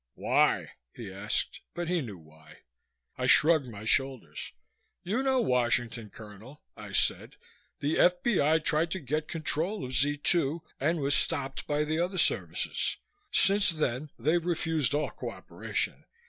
[0.15, 2.61] "Why?" he asked, but he knew why.
[3.19, 4.51] I shrugged my shoulders.
[5.03, 7.35] "You know Washington, Colonel," I said.
[7.81, 8.57] "The F.B.I.
[8.63, 12.97] tried to get control of Z 2 and was stopped by the other services.
[13.29, 16.03] Since then, they've refused all cooperation.